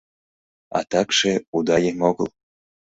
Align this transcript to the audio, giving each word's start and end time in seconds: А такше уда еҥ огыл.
А 0.77 0.79
такше 0.91 1.33
уда 1.55 1.75
еҥ 1.89 1.97
огыл. 2.09 2.29